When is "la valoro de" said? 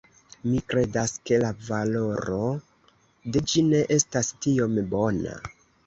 1.43-3.47